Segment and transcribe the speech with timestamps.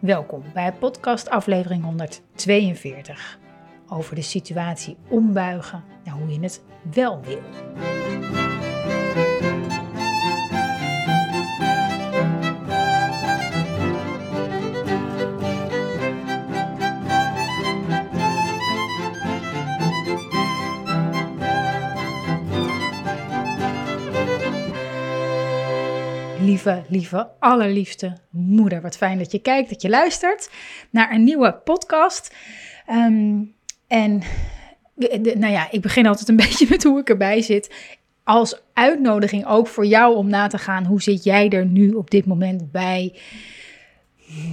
[0.00, 3.38] Welkom bij podcast aflevering 142
[3.88, 6.62] over de situatie ombuigen naar hoe je het
[6.94, 8.39] wel wil.
[26.88, 28.80] Lieve, allerliefste moeder.
[28.80, 30.50] Wat fijn dat je kijkt, dat je luistert
[30.90, 32.34] naar een nieuwe podcast.
[32.86, 33.42] Ehm,
[33.86, 34.22] en
[35.34, 37.94] nou ja, ik begin altijd een beetje met hoe ik erbij zit.
[38.24, 40.86] Als uitnodiging ook voor jou om na te gaan.
[40.86, 43.14] Hoe zit jij er nu op dit moment bij?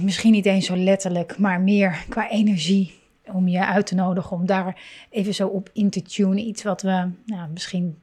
[0.02, 2.96] Misschien niet eens zo letterlijk, maar meer qua energie.
[3.32, 6.38] Om je uit te nodigen om daar even zo op in te tunen.
[6.38, 7.98] Iets wat we nou, misschien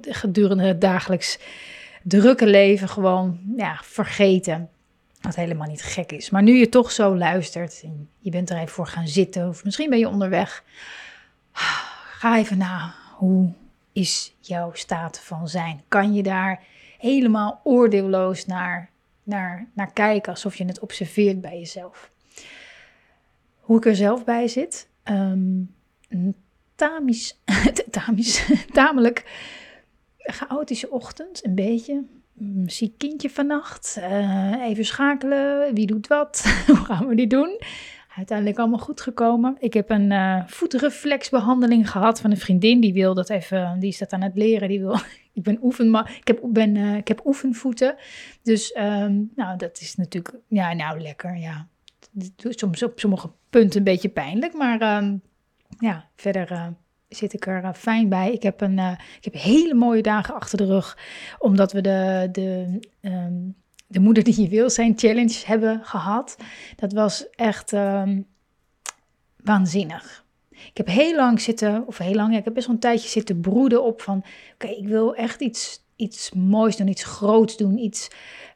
[0.00, 1.38] gedurende het dagelijks
[2.02, 4.68] drukke leven gewoon ja, vergeten.
[5.20, 6.30] Wat helemaal niet gek is.
[6.30, 9.64] Maar nu je toch zo luistert en je bent er even voor gaan zitten, of
[9.64, 10.64] misschien ben je onderweg,
[12.18, 12.94] ga even na.
[13.16, 13.52] Hoe
[13.92, 15.82] is jouw staat van zijn?
[15.88, 16.62] Kan je daar
[16.98, 18.90] helemaal oordeelloos naar,
[19.22, 22.10] naar, naar kijken, alsof je het observeert bij jezelf?
[23.60, 25.74] Hoe ik er zelf bij zit, um,
[26.74, 27.40] tamis,
[27.90, 29.24] tamis, tamelijk
[30.32, 32.04] chaotische ochtend, een beetje.
[32.66, 33.96] Ziek kindje vannacht.
[33.98, 35.74] Uh, even schakelen.
[35.74, 36.44] Wie doet wat?
[36.66, 37.58] Hoe gaan we die doen?
[38.16, 39.56] Uiteindelijk allemaal goed gekomen.
[39.58, 42.80] Ik heb een uh, voetreflexbehandeling gehad van een vriendin.
[42.80, 43.78] Die wil dat even.
[43.78, 44.68] Die is dat aan het leren.
[44.68, 44.94] Die wil.
[45.32, 45.94] ik ben oefen.
[45.94, 47.96] Ik heb, ben, uh, ik heb oefenvoeten.
[48.42, 50.34] Dus um, nou, dat is natuurlijk.
[50.48, 51.36] Ja, nou lekker.
[51.36, 51.68] Ja.
[52.36, 54.54] Soms op sommige punten een beetje pijnlijk.
[54.54, 55.22] Maar um,
[55.78, 56.74] ja, verder
[57.10, 58.32] zit ik er eh, fijn bij.
[58.32, 60.98] Ik heb, een, uh, ik heb hele mooie dagen achter de rug,
[61.38, 63.54] omdat we de, de, um,
[63.86, 66.36] de Moeder die je wil zijn challenge hebben gehad.
[66.76, 68.26] Dat was echt um,
[69.36, 70.24] waanzinnig.
[70.50, 73.40] Ik heb heel lang zitten, of heel lang, ik heb best wel een tijdje zitten
[73.40, 78.08] broeden op van, oké, ik wil echt iets, iets moois doen, iets groots doen, iets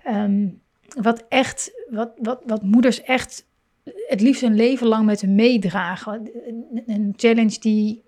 [0.08, 0.62] um,
[1.02, 3.46] wat echt, wat, wat, wat moeders echt
[4.06, 6.30] het liefst een leven lang met hen meedragen.
[6.86, 8.03] Een challenge die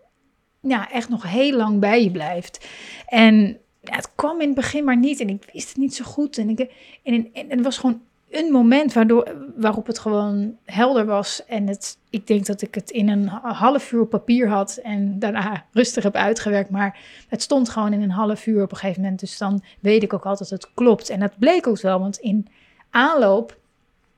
[0.69, 2.67] ja, echt nog heel lang bij je blijft.
[3.07, 6.05] En ja, het kwam in het begin maar niet en ik wist het niet zo
[6.05, 6.39] goed.
[6.39, 6.73] En, ik,
[7.03, 8.01] en, en, het was gewoon
[8.31, 11.45] een moment waardoor, waarop het gewoon helder was.
[11.45, 15.19] En het, ik denk dat ik het in een half uur op papier had en
[15.19, 16.71] daarna rustig heb uitgewerkt.
[16.71, 19.21] Maar het stond gewoon in een half uur op een gegeven moment.
[19.21, 21.11] Dus dan weet ik ook altijd dat het klopt.
[21.11, 22.47] En dat bleek ook wel, want in
[22.91, 23.57] aanloop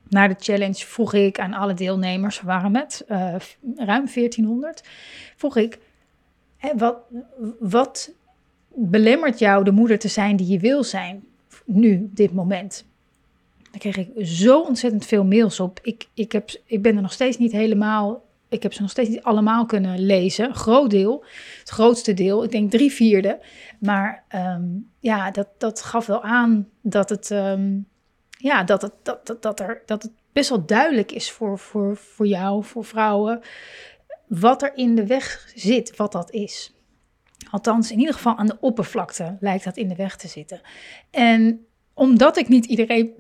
[0.09, 3.35] naar de challenge vroeg ik aan alle deelnemers, we waren met uh,
[3.77, 4.83] ruim 1400,
[5.37, 5.79] vroeg ik
[6.77, 6.97] wat,
[7.59, 8.13] wat
[8.75, 11.25] belemmert jou de moeder te zijn die je wil zijn
[11.65, 12.87] nu, dit moment?
[13.71, 15.79] Daar kreeg ik zo ontzettend veel mails op.
[15.83, 18.27] Ik, ik, heb, ik ben er nog steeds niet helemaal.
[18.49, 20.49] Ik heb ze nog steeds niet allemaal kunnen lezen.
[20.49, 21.25] Een groot deel,
[21.59, 23.39] het grootste deel, ik denk drie vierde.
[23.79, 27.87] Maar um, ja, dat, dat gaf wel aan dat het, um,
[28.31, 31.97] ja, dat, het, dat, dat, dat, er, dat het best wel duidelijk is voor, voor,
[31.97, 33.41] voor jou, voor vrouwen
[34.29, 36.73] wat er in de weg zit, wat dat is.
[37.51, 40.61] Althans, in ieder geval aan de oppervlakte lijkt dat in de weg te zitten.
[41.11, 43.15] En omdat ik niet iedereen,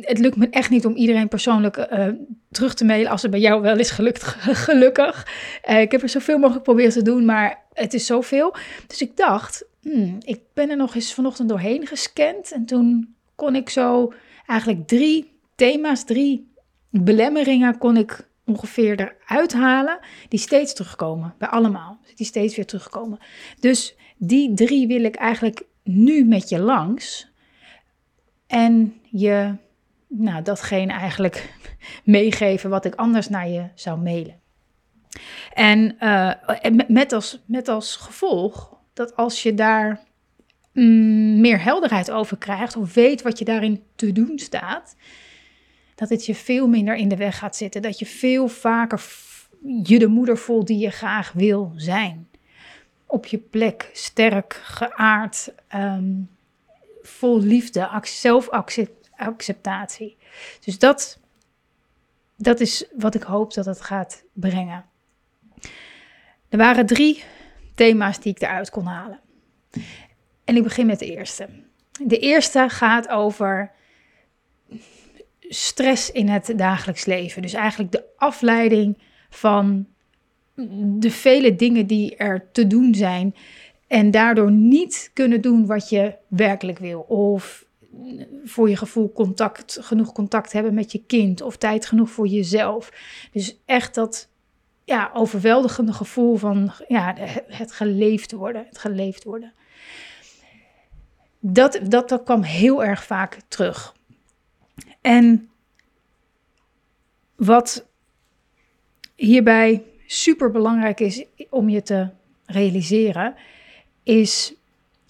[0.00, 2.08] het lukt me echt niet om iedereen persoonlijk uh,
[2.50, 4.22] terug te mailen als het bij jou wel is gelukt,
[4.66, 5.26] gelukkig.
[5.68, 8.54] Uh, ik heb er zoveel mogelijk proberen te doen, maar het is zoveel.
[8.86, 13.56] Dus ik dacht, hmm, ik ben er nog eens vanochtend doorheen gescand en toen kon
[13.56, 14.12] ik zo
[14.46, 16.52] eigenlijk drie thema's, drie
[16.90, 19.98] belemmeringen kon ik ongeveer eruit halen,
[20.28, 21.34] die steeds terugkomen.
[21.38, 21.98] Bij allemaal.
[22.14, 23.18] Die steeds weer terugkomen.
[23.60, 27.30] Dus die drie wil ik eigenlijk nu met je langs.
[28.46, 29.54] En je,
[30.08, 31.54] nou, datgene eigenlijk
[32.04, 34.40] meegeven wat ik anders naar je zou mailen.
[35.52, 36.32] En uh,
[36.88, 40.00] met, als, met als gevolg dat als je daar
[40.72, 44.96] mm, meer helderheid over krijgt, of weet wat je daarin te doen staat,
[46.02, 47.82] dat het je veel minder in de weg gaat zitten.
[47.82, 49.04] Dat je veel vaker
[49.82, 52.28] je de moeder voelt die je graag wil zijn.
[53.06, 56.12] Op je plek, sterk, geaard, ehm,
[57.02, 60.16] vol liefde, zelfacceptatie.
[60.64, 61.18] Dus dat
[62.36, 64.84] dat is wat ik hoop dat het gaat brengen.
[66.48, 67.24] Er waren drie
[67.74, 69.20] thema's die ik eruit kon halen.
[70.44, 71.48] En ik begin met de eerste.
[72.00, 73.72] De eerste gaat over
[75.54, 77.42] stress in het dagelijks leven.
[77.42, 78.98] Dus eigenlijk de afleiding
[79.30, 79.86] van
[80.98, 83.34] de vele dingen die er te doen zijn.
[83.86, 87.00] En daardoor niet kunnen doen wat je werkelijk wil.
[87.00, 87.66] Of
[88.44, 91.42] voor je gevoel contact, genoeg contact hebben met je kind.
[91.42, 92.92] Of tijd genoeg voor jezelf.
[93.32, 94.28] Dus echt dat
[94.84, 97.14] ja, overweldigende gevoel van ja,
[97.46, 98.64] het geleefd worden.
[98.68, 99.52] Het geleefd worden.
[101.38, 103.94] Dat, dat, dat kwam heel erg vaak terug.
[105.00, 105.50] En
[107.36, 107.86] wat
[109.14, 112.08] hierbij super belangrijk is om je te
[112.46, 113.34] realiseren,
[114.02, 114.54] is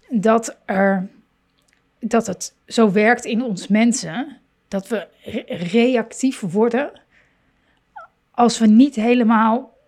[0.08, 1.08] dat, er,
[1.98, 4.38] dat het zo werkt in ons mensen,
[4.68, 5.06] dat we
[5.48, 7.00] reactief worden
[8.30, 9.78] als we niet helemaal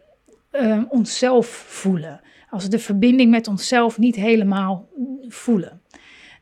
[0.52, 2.20] uh, onszelf voelen.
[2.50, 4.88] Als we de verbinding met onszelf niet helemaal
[5.28, 5.82] voelen.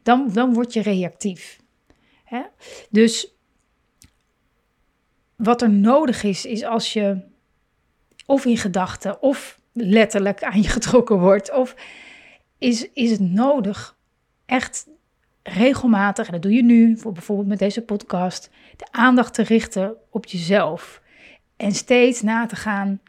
[0.02, 1.61] Dan, dan word je reactief.
[2.32, 2.42] Hè?
[2.90, 3.34] Dus
[5.36, 7.20] wat er nodig is, is als je
[8.26, 11.74] of in gedachten of letterlijk aan je getrokken wordt, of
[12.58, 13.96] is, is het nodig
[14.46, 14.86] echt
[15.42, 19.96] regelmatig, en dat doe je nu, voor bijvoorbeeld met deze podcast, de aandacht te richten
[20.10, 21.02] op jezelf.
[21.56, 23.00] En steeds na te gaan,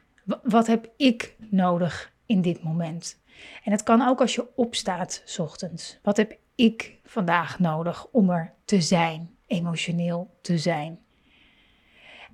[0.43, 3.21] wat heb ik nodig in dit moment?
[3.63, 5.99] En het kan ook als je opstaat s ochtends.
[6.01, 10.99] Wat heb ik vandaag nodig om er te zijn, emotioneel te zijn?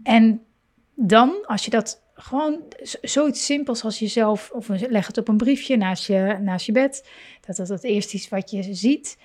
[0.03, 0.45] En
[0.93, 2.63] dan, als je dat gewoon
[3.01, 7.09] zoiets simpels als jezelf, of leg het op een briefje naast je, naast je bed,
[7.45, 9.17] dat dat het eerst is wat je ziet.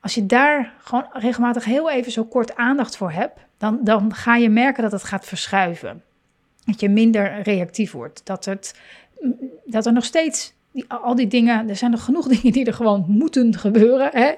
[0.00, 4.36] Als je daar gewoon regelmatig heel even zo kort aandacht voor hebt, dan, dan ga
[4.36, 6.02] je merken dat het gaat verschuiven.
[6.64, 8.20] Dat je minder reactief wordt.
[8.24, 8.80] Dat, het,
[9.64, 10.54] dat er nog steeds
[10.88, 14.10] al die dingen, er zijn nog genoeg dingen die er gewoon moeten gebeuren.
[14.12, 14.32] Hè?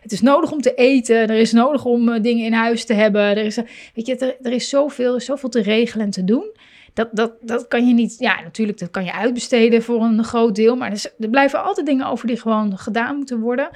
[0.00, 2.94] het is nodig om te eten, er is nodig om eh, dingen in huis te
[2.94, 3.22] hebben.
[3.22, 3.56] Er is,
[3.94, 6.56] weet je, er, er is zoveel, zoveel te regelen en te doen.
[6.94, 10.54] Dat, dat, dat kan je niet, ja, natuurlijk, dat kan je uitbesteden voor een groot
[10.54, 10.76] deel.
[10.76, 13.68] Maar er, er blijven altijd dingen over die gewoon gedaan moeten worden.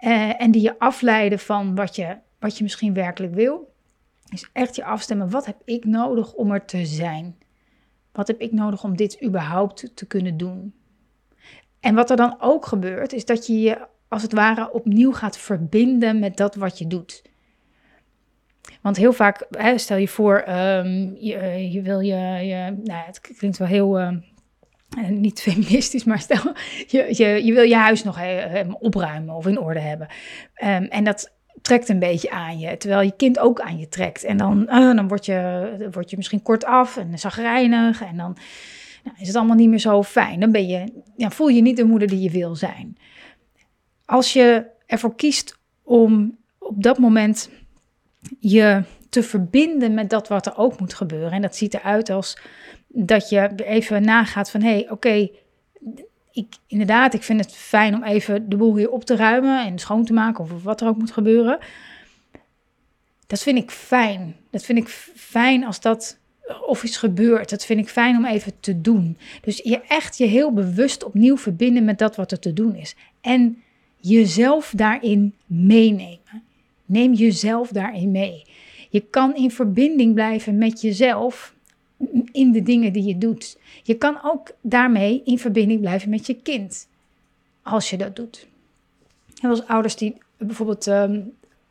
[0.00, 3.72] Uh, en die je afleiden van wat je, wat je misschien werkelijk wil.
[4.30, 5.30] Is echt je afstemmen.
[5.30, 7.36] Wat heb ik nodig om er te zijn?
[8.14, 10.74] Wat heb ik nodig om dit überhaupt te kunnen doen?
[11.80, 15.38] En wat er dan ook gebeurt, is dat je je als het ware opnieuw gaat
[15.38, 17.22] verbinden met dat wat je doet.
[18.80, 22.14] Want heel vaak, hè, stel je voor, um, je, eh, je, wil je,
[22.84, 24.10] nou, het klinkt wel heel, uh,
[25.08, 26.54] niet feministisch, maar stel,
[26.86, 28.20] je, je, je wil je huis nog
[28.78, 30.08] opruimen of in orde hebben.
[30.62, 31.32] Um, en dat
[31.64, 34.24] trekt een beetje aan je, terwijl je kind ook aan je trekt.
[34.24, 38.36] En dan, uh, dan word, je, word je misschien kort af en zagrijnig en dan
[39.04, 40.40] nou, is het allemaal niet meer zo fijn.
[40.40, 42.96] Dan ben je, ja, voel je niet de moeder die je wil zijn.
[44.04, 47.50] Als je ervoor kiest om op dat moment
[48.40, 51.32] je te verbinden met dat wat er ook moet gebeuren.
[51.32, 52.38] En dat ziet eruit als
[52.88, 55.28] dat je even nagaat van hé, hey, oké,
[56.34, 59.78] ik, inderdaad, ik vind het fijn om even de boel weer op te ruimen en
[59.78, 61.58] schoon te maken of wat er ook moet gebeuren.
[63.26, 64.36] Dat vind ik fijn.
[64.50, 66.18] Dat vind ik fijn als dat
[66.66, 67.50] of iets gebeurt.
[67.50, 69.18] Dat vind ik fijn om even te doen.
[69.40, 72.94] Dus je echt je heel bewust opnieuw verbinden met dat wat er te doen is.
[73.20, 73.62] En
[73.96, 76.42] jezelf daarin meenemen.
[76.84, 78.42] Neem jezelf daarin mee.
[78.90, 81.53] Je kan in verbinding blijven met jezelf
[82.32, 83.58] in de dingen die je doet.
[83.82, 86.88] Je kan ook daarmee in verbinding blijven met je kind,
[87.62, 88.46] als je dat doet.
[89.40, 91.20] En als ouders die bijvoorbeeld ehm,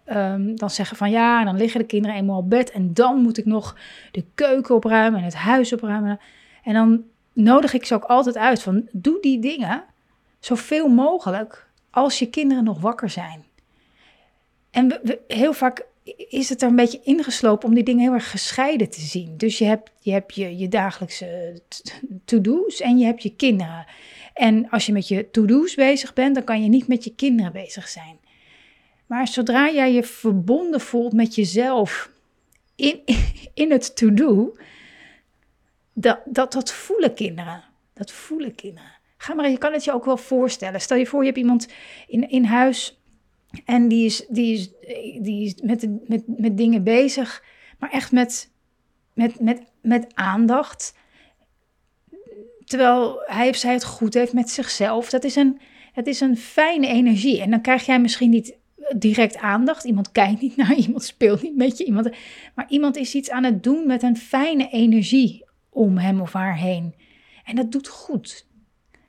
[0.04, 3.38] ehm, dan zeggen van ja, dan liggen de kinderen eenmaal op bed en dan moet
[3.38, 3.78] ik nog
[4.12, 6.20] de keuken opruimen en het huis opruimen.
[6.64, 9.84] En dan nodig ik ze ook altijd uit van doe die dingen
[10.40, 13.44] zoveel mogelijk als je kinderen nog wakker zijn.
[14.72, 15.86] En heel vaak
[16.30, 19.38] is het er een beetje ingeslopen om die dingen heel erg gescheiden te zien.
[19.38, 21.62] Dus je hebt je, je, je dagelijkse
[22.26, 23.86] to-do's en je hebt je kinderen.
[24.34, 27.52] En als je met je to-do's bezig bent, dan kan je niet met je kinderen
[27.52, 28.18] bezig zijn.
[29.06, 32.10] Maar zodra jij je verbonden voelt met jezelf
[32.76, 33.02] in,
[33.54, 34.58] in het to-do,
[35.94, 37.64] dat, dat, dat voelen kinderen.
[37.94, 38.92] Dat voelen kinderen.
[39.18, 40.82] Ga maar, je kan het je ook wel voorstellen.
[40.82, 41.68] Stel je voor, je hebt iemand
[42.08, 42.98] in, in huis
[43.66, 44.70] en die is, die is,
[45.22, 47.44] die is met, met, met dingen bezig,
[47.80, 48.52] maar echt met,
[49.14, 50.96] met, met, met aandacht.
[52.66, 55.10] Terwijl hij of zij het goed heeft met zichzelf.
[55.10, 55.60] Dat is een,
[55.94, 57.42] het is een fijne energie.
[57.42, 58.56] En dan krijg jij misschien niet
[58.98, 59.84] direct aandacht.
[59.84, 61.86] Iemand kijkt niet naar, iemand speelt niet met je.
[61.86, 62.10] Iemand,
[62.56, 66.58] maar iemand is iets aan het doen met een fijne energie om hem of haar
[66.58, 66.96] heen.
[67.46, 68.48] En dat doet goed.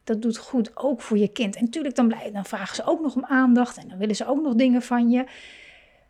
[0.04, 1.56] Dat doet goed, ook voor je kind.
[1.56, 4.42] En natuurlijk, dan, dan vragen ze ook nog om aandacht en dan willen ze ook
[4.42, 5.24] nog dingen van je.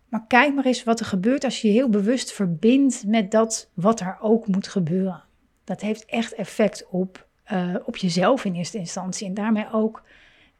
[0.08, 3.70] Maar kijk maar eens wat er gebeurt als je je heel bewust verbindt met dat
[3.74, 5.22] wat er ook moet gebeuren.
[5.64, 10.02] Dat heeft echt effect op, uh, op jezelf in eerste instantie en daarmee ook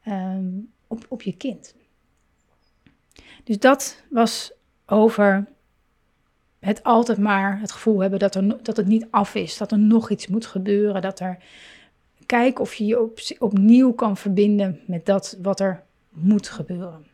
[0.08, 1.74] um, op, op je kind.
[3.44, 4.52] Dus dat was
[4.86, 5.46] over
[6.58, 9.78] het altijd maar het gevoel hebben dat, er, dat het niet af is, dat er
[9.78, 11.38] nog iets moet gebeuren, dat er
[12.26, 17.12] kijk of je je op, opnieuw kan verbinden met dat wat er moet gebeuren.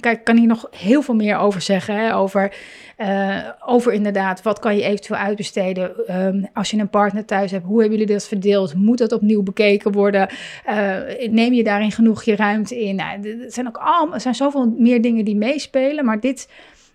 [0.00, 1.96] Kijk, ik kan hier nog heel veel meer over zeggen.
[1.96, 2.16] Hè?
[2.16, 2.56] Over,
[2.98, 6.16] uh, over inderdaad, wat kan je eventueel uitbesteden?
[6.20, 8.74] Um, als je een partner thuis hebt, hoe hebben jullie dat verdeeld?
[8.74, 10.28] Moet dat opnieuw bekeken worden?
[10.68, 10.98] Uh,
[11.30, 12.96] neem je daarin genoeg je ruimte in?
[12.96, 13.80] Nou, er zijn ook
[14.12, 16.04] er zijn zoveel meer dingen die meespelen.
[16.04, 16.48] Maar dit,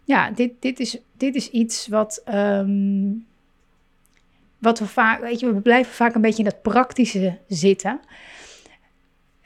[0.04, 3.26] ja, dit, dit, is, dit is iets wat, um,
[4.58, 8.00] wat we vaak, weet je, we blijven vaak een beetje in dat praktische zitten.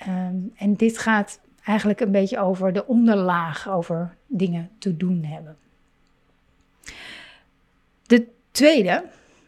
[0.08, 5.58] Um, en dit gaat eigenlijk een beetje over de onderlaag, over dingen te doen hebben.
[8.06, 9.04] De tweede,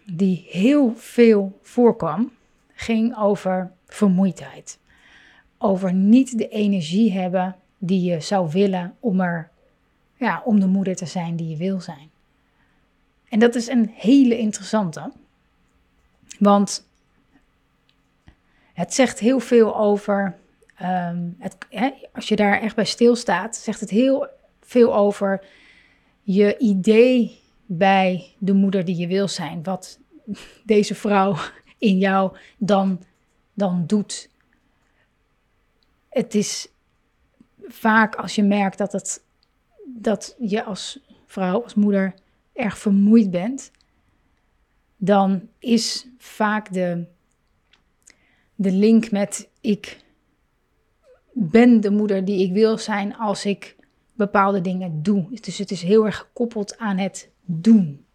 [0.06, 2.32] die heel veel voorkwam,
[2.74, 4.80] ging over vermoeidheid.
[5.58, 9.50] Over niet de energie hebben die je zou willen om, er,
[10.16, 12.10] ja, om de moeder te zijn die je wil zijn.
[13.30, 15.12] En dat is een hele interessante.
[16.44, 16.88] Want
[18.74, 20.38] het zegt heel veel over
[20.84, 24.28] Ehm, het, hè, als je daar echt bij stilstaat, zegt het heel
[24.62, 25.46] veel over
[26.22, 29.64] je idee bij de moeder die je wil zijn.
[29.64, 30.00] Wat
[30.64, 31.36] deze vrouw
[31.78, 33.04] in jou dan,
[33.54, 34.30] dan doet.
[36.10, 36.68] Het is
[37.68, 39.24] vaak als je merkt dat, het,
[39.86, 42.14] dat je als vrouw, als moeder
[42.54, 43.72] erg vermoeid bent,
[45.06, 47.06] dan is vaak de,
[48.56, 50.00] de link met ik
[51.34, 53.76] ben de moeder die ik wil zijn als ik
[54.14, 55.28] bepaalde dingen doe.
[55.42, 58.06] Dus het is heel erg gekoppeld aan het doen.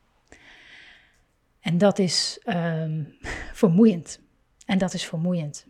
[1.61, 3.15] En dat is um,
[3.53, 4.21] vermoeiend.
[4.67, 5.67] En dat is vermoeiend.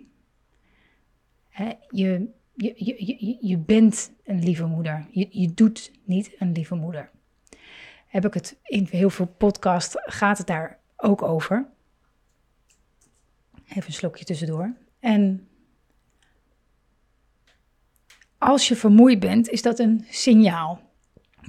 [1.91, 5.07] je, je, je, je bent een lieve moeder.
[5.11, 7.11] Je, je doet niet een lieve moeder.
[8.07, 11.67] Heb ik het in heel veel podcasts gaat het daar ook over.
[13.69, 14.75] Even een slokje tussendoor.
[15.01, 15.49] En
[18.39, 20.81] als je vermoeid bent, is dat een signaal.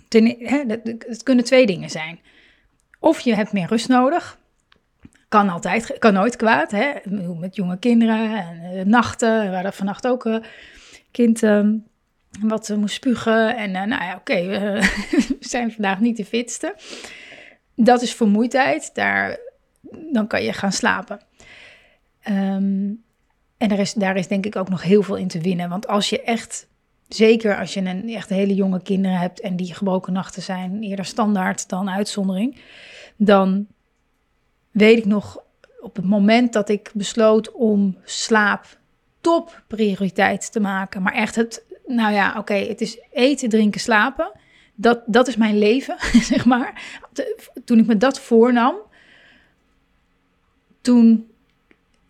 [0.07, 0.63] Ten, hè,
[1.07, 2.19] het kunnen twee dingen zijn.
[2.99, 4.39] Of je hebt meer rust nodig.
[5.27, 6.71] Kan altijd, kan nooit kwaad.
[6.71, 6.93] Hè?
[7.39, 9.49] Met jonge kinderen en uh, nachten.
[9.49, 10.43] We hadden vannacht ook een
[11.11, 11.67] kind uh,
[12.41, 13.55] wat moest spugen.
[13.55, 16.75] En nou ja, oké, we zijn vandaag niet de fitste.
[17.85, 18.91] Dat is vermoeidheid.
[18.93, 19.39] Daar,
[20.11, 21.19] dan kan je gaan slapen.
[22.27, 23.03] Um,
[23.57, 25.69] en er is, daar is denk ik ook nog heel veel in te winnen.
[25.69, 26.67] Want als je echt
[27.09, 31.05] Zeker als je een echt hele jonge kinderen hebt en die gebroken nachten zijn eerder
[31.05, 32.61] standaard dan uitzondering.
[33.15, 33.67] Dan
[34.71, 35.43] weet ik nog
[35.81, 38.79] op het moment dat ik besloot om slaap
[39.21, 41.01] top prioriteit te maken.
[41.01, 44.31] Maar echt het, nou ja, oké, het is eten, drinken, slapen.
[44.81, 45.95] Dat, dat is mijn leven,
[46.33, 46.81] zeg maar.
[47.65, 48.75] Toen ik me dat voornam,
[50.81, 51.27] toen,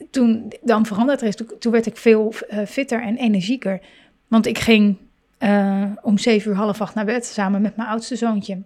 [0.09, 3.81] toen dan veranderd is, toen, werd ik veel uh, fitter en energieker.
[4.27, 4.97] Want ik ging
[5.39, 8.61] uh, om zeven uur half acht naar bed samen met mijn oudste zoontje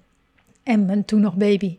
[0.63, 1.77] en mijn toen nog baby.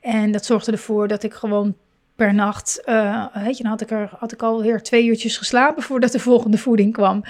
[0.00, 1.76] En dat zorgde ervoor dat ik gewoon
[2.14, 5.82] per nacht, uh, weet je, dan had ik, er, had ik alweer twee uurtjes geslapen
[5.82, 7.24] voordat de volgende voeding kwam.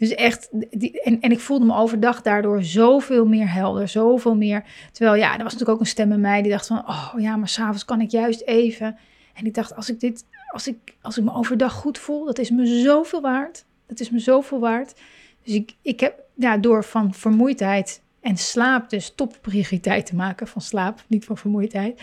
[0.00, 4.64] Dus echt, die, en, en ik voelde me overdag daardoor zoveel meer helder, zoveel meer.
[4.92, 7.36] Terwijl ja, er was natuurlijk ook een stem in mij die dacht van, oh ja,
[7.36, 8.98] maar s'avonds kan ik juist even.
[9.34, 12.38] En ik dacht, als ik dit, als ik, als ik me overdag goed voel, dat
[12.38, 13.64] is me zoveel waard.
[13.86, 15.00] Dat is me zoveel waard.
[15.44, 20.62] Dus ik, ik heb ja, door van vermoeidheid en slaap dus topprioriteit te maken, van
[20.62, 22.02] slaap, niet van vermoeidheid,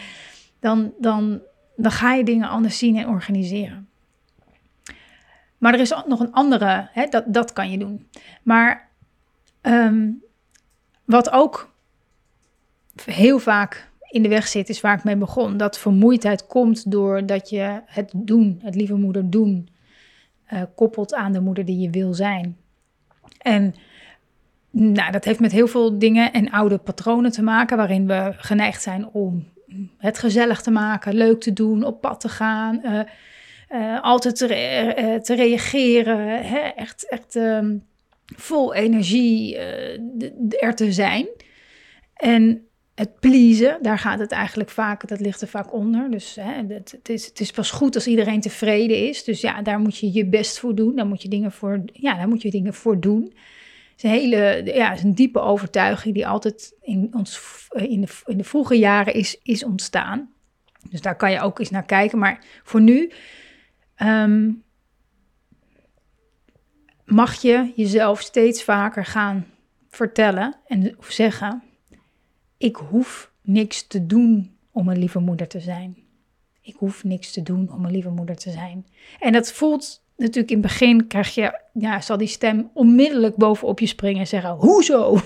[0.59, 1.41] dan, dan,
[1.75, 3.89] dan ga je dingen anders zien en organiseren.
[5.57, 8.07] Maar er is nog een andere, hè, dat, dat kan je doen.
[8.43, 8.89] Maar
[9.61, 10.09] ehm,
[11.05, 11.73] wat ook
[13.05, 15.57] heel vaak in de weg zit, is waar ik mee begon.
[15.57, 19.69] Dat vermoeidheid komt doordat je het doen, het lieve moeder doen,
[20.53, 22.57] uh, koppelt aan de moeder die je wil zijn.
[23.37, 23.75] En
[24.69, 28.81] nou, dat heeft met heel veel dingen en oude patronen te maken, waarin we geneigd
[28.81, 29.47] zijn om
[29.97, 32.99] het gezellig te maken, leuk te doen, op pad te gaan, uh,
[33.69, 36.45] uh, altijd te, uh, te reageren.
[36.45, 36.59] Hè?
[36.59, 37.83] Echt, echt, um,
[38.35, 41.27] vol energie uh, er te zijn.
[42.13, 46.11] En het pleasen, daar gaat het eigenlijk vaak, dat ligt er vaak onder.
[46.11, 49.23] Dus hè, het, het, is, het is pas goed als iedereen tevreden is.
[49.23, 50.95] Dus ja, daar moet je je best voor doen.
[50.95, 53.23] Daar moet je dingen voor, ja, daar moet je dingen voor doen.
[53.23, 58.07] Het is een hele, ja, is een diepe overtuiging die altijd in, ons, in, de,
[58.25, 60.29] in de vroege jaren is, is ontstaan.
[60.89, 62.17] Dus daar kan je ook eens naar kijken.
[62.17, 63.11] Maar voor nu
[63.97, 64.51] ehm,
[67.05, 69.45] mag je jezelf steeds vaker gaan
[69.89, 71.61] vertellen en zeggen
[72.57, 75.97] ik hoef niks te doen om een lieve moeder te zijn.
[76.61, 78.85] Ik hoef niks te doen om een lieve moeder te zijn.
[79.19, 83.79] En dat voelt natuurlijk in het begin, krijg je, ja, zal die stem onmiddellijk bovenop
[83.79, 85.19] je springen en zeggen: Hoezo?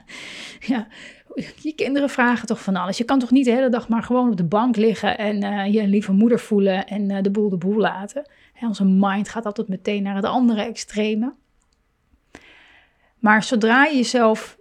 [0.72, 0.86] ja,
[1.66, 2.98] je kinderen vragen toch van alles.
[2.98, 5.72] Je kan toch niet de hele dag maar gewoon op de bank liggen en uh,
[5.72, 8.26] je lieve moeder voelen en uh, de boel de boel laten.
[8.52, 11.34] Hè, onze mind gaat altijd meteen naar het andere extreme.
[13.18, 14.58] Maar zodra je jezelf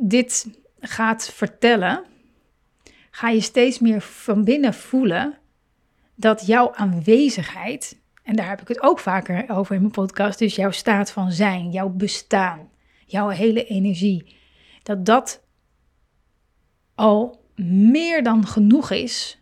[0.00, 2.04] dit gaat vertellen,
[3.10, 5.38] ga je steeds meer van binnen voelen
[6.14, 10.54] dat jouw aanwezigheid, en daar heb ik het ook vaker over in mijn podcast, dus
[10.54, 12.70] jouw staat van zijn, jouw bestaan,
[13.06, 14.36] jouw hele energie,
[14.82, 15.45] dat dat
[16.96, 19.40] al meer dan genoeg is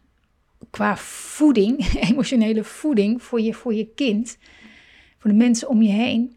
[0.71, 4.39] qua voeding, emotionele voeding voor je, voor je kind,
[5.19, 6.37] voor de mensen om je heen.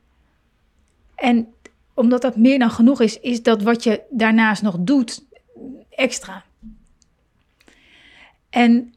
[1.16, 1.54] En
[1.94, 5.26] omdat dat meer dan genoeg is, is dat wat je daarnaast nog doet
[5.90, 6.44] extra.
[8.50, 8.94] En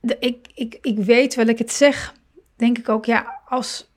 [0.00, 2.14] de, ik, ik, ik weet, wel ik het zeg,
[2.56, 3.90] denk ik ook, ja, als,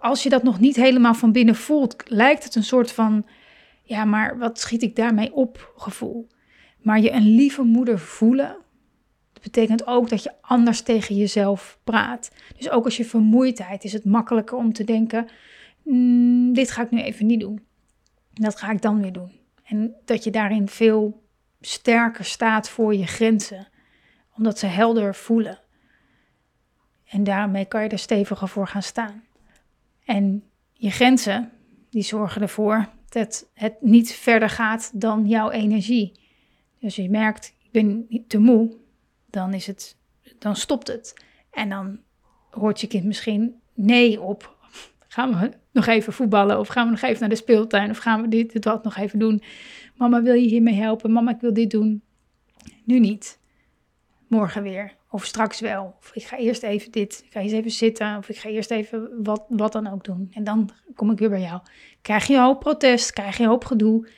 [0.00, 3.26] als je dat nog niet helemaal van binnen voelt, lijkt het een soort van,
[3.86, 6.28] ja, maar wat schiet ik daarmee op gevoel.
[6.78, 8.56] Maar je een lieve moeder voelen,
[9.32, 12.30] dat betekent ook dat je anders tegen jezelf praat.
[12.56, 15.28] Dus ook als je vermoeidheid is het makkelijker om te denken,
[15.82, 17.64] mm, dit ga ik nu even niet doen.
[18.32, 19.32] Dat ga ik dan weer doen.
[19.64, 21.24] En dat je daarin veel
[21.60, 23.68] sterker staat voor je grenzen,
[24.36, 25.58] omdat ze helder voelen.
[27.04, 29.22] En daarmee kan je er steviger voor gaan staan.
[30.04, 31.52] En je grenzen,
[31.90, 36.12] die zorgen ervoor dat het niet verder gaat dan jouw energie.
[36.80, 38.76] Dus je merkt, ik ben te moe,
[39.30, 39.96] dan, is het,
[40.38, 41.24] dan stopt het.
[41.50, 41.98] En dan
[42.50, 44.54] hoort je kind misschien nee op
[45.08, 46.58] Gaan we nog even voetballen?
[46.58, 47.90] Of gaan we nog even naar de speeltuin?
[47.90, 49.42] Of gaan we dit, dit, wat nog even doen?
[49.94, 51.12] Mama, wil je hiermee helpen?
[51.12, 52.02] Mama, ik wil dit doen.
[52.84, 53.38] Nu niet.
[54.28, 54.94] Morgen weer.
[55.16, 55.94] Of straks wel.
[55.98, 57.22] Of ik ga eerst even dit.
[57.24, 58.16] Ik ga eens even zitten.
[58.16, 60.28] Of ik ga eerst even wat, wat dan ook doen.
[60.32, 61.60] En dan kom ik weer bij jou.
[62.02, 63.12] Krijg je hoop protest?
[63.12, 64.08] Krijg je hoop gedoe?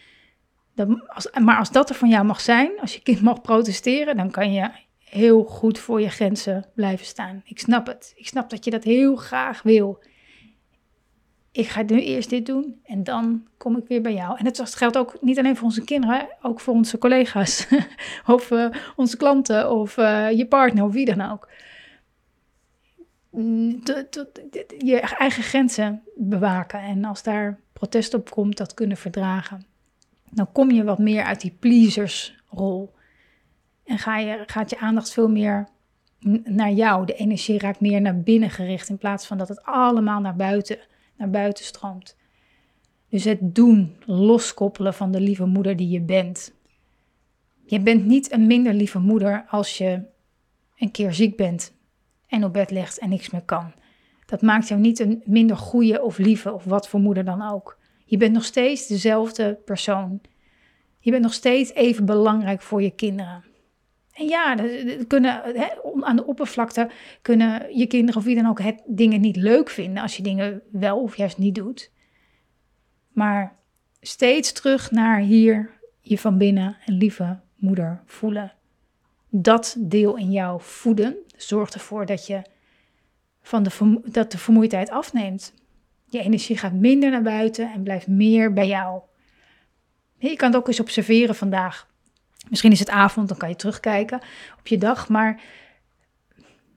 [1.06, 4.30] als, maar als dat er van jou mag zijn, als je kind mag protesteren, dan
[4.30, 7.42] kan je heel goed voor je grenzen blijven staan.
[7.44, 8.12] Ik snap het.
[8.16, 10.02] Ik snap dat je dat heel graag wil
[11.58, 14.38] ik ga nu eerst dit doen en dan kom ik weer bij jou.
[14.38, 17.68] En het geldt ook niet alleen voor onze kinderen, ook voor onze collega's
[18.26, 21.48] of uh, onze klanten of uh, je partner of wie dan ook.
[23.30, 23.80] Mm,
[24.78, 29.66] je eigen grenzen bewaken en als daar protest op komt, dat kunnen verdragen.
[30.30, 32.94] Dan kom je wat meer uit die pleasersrol
[33.84, 35.68] en ga je, gaat je aandacht veel meer
[36.44, 37.06] naar jou.
[37.06, 40.78] De energie raakt meer naar binnen gericht in plaats van dat het allemaal naar buiten
[41.18, 42.16] naar buiten stroomt.
[43.08, 46.54] Dus het doen, loskoppelen van de lieve moeder die je bent.
[47.64, 50.02] Je bent niet een minder lieve moeder als je
[50.76, 51.72] een keer ziek bent
[52.26, 53.72] en op bed ligt en niks meer kan.
[54.26, 57.78] Dat maakt jou niet een minder goede of lieve of wat voor moeder dan ook.
[58.04, 60.20] Je bent nog steeds dezelfde persoon.
[60.98, 63.44] Je bent nog steeds even belangrijk voor je kinderen.
[64.18, 64.56] En ja,
[65.06, 65.42] kunnen,
[66.00, 66.90] aan de oppervlakte
[67.22, 70.62] kunnen je kinderen of wie dan ook het dingen niet leuk vinden als je dingen
[70.70, 71.90] wel of juist niet doet.
[73.12, 73.56] Maar
[74.00, 78.52] steeds terug naar hier je van binnen een lieve moeder voelen.
[79.30, 82.42] Dat deel in jou voeden zorgt ervoor dat je
[83.42, 85.54] van de, dat de vermoeidheid afneemt.
[86.06, 89.00] Je energie gaat minder naar buiten en blijft meer bij jou.
[90.18, 91.87] Je kan het ook eens observeren vandaag.
[92.50, 94.20] Misschien is het avond, dan kan je terugkijken
[94.58, 95.08] op je dag.
[95.08, 95.40] Maar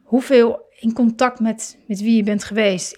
[0.04, 2.98] hoeveel in contact met, met wie je bent geweest.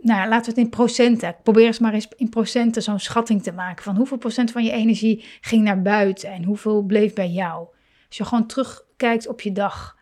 [0.00, 1.36] Nou, laten we het in procenten.
[1.42, 3.84] Probeer eens maar eens in procenten zo'n schatting te maken.
[3.84, 7.66] Van hoeveel procent van je energie ging naar buiten en hoeveel bleef bij jou.
[8.06, 9.96] Als je gewoon terugkijkt op je dag,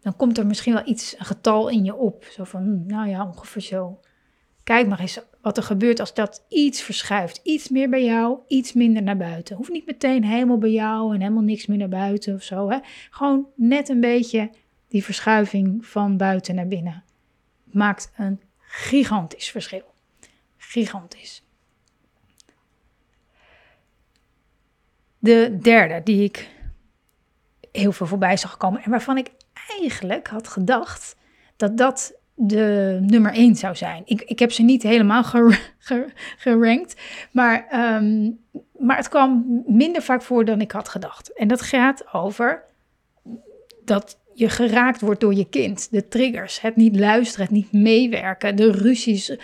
[0.00, 2.24] dan komt er misschien wel iets, een getal in je op.
[2.24, 4.00] Zo van, nou ja, ongeveer zo.
[4.64, 7.40] Kijk maar eens wat er gebeurt als dat iets verschuift.
[7.42, 9.56] Iets meer bij jou, iets minder naar buiten.
[9.56, 12.70] Hoeft niet meteen helemaal bij jou en helemaal niks meer naar buiten of zo.
[12.70, 12.78] Hè?
[13.10, 14.50] Gewoon net een beetje
[14.88, 17.04] die verschuiving van buiten naar binnen.
[17.64, 19.94] Maakt een gigantisch verschil.
[20.56, 21.42] Gigantisch.
[25.18, 26.48] De derde die ik
[27.72, 29.30] heel veel voorbij zag komen en waarvan ik
[29.80, 31.16] eigenlijk had gedacht
[31.56, 34.02] dat dat de nummer 1 zou zijn.
[34.04, 35.24] Ik, ik heb ze niet helemaal
[36.36, 37.00] gerankt,
[37.32, 38.30] maar, ehm,
[38.78, 41.32] maar het kwam minder vaak voor dan ik had gedacht.
[41.32, 42.62] En dat gaat over
[43.84, 45.90] dat je geraakt wordt door je kind.
[45.90, 49.36] De triggers, het niet luisteren, het niet meewerken, de ruzies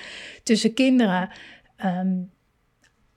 [0.42, 1.30] tussen kinderen.
[1.76, 2.16] Ehm,